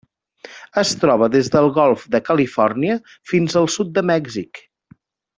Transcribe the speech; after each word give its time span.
Es 0.81 0.93
troba 1.03 1.27
des 1.35 1.49
del 1.55 1.67
Golf 1.75 2.05
de 2.15 2.21
Califòrnia 2.31 2.95
fins 3.33 3.59
al 3.61 3.69
sud 3.75 3.93
de 3.99 4.05
Mèxic. 4.13 4.63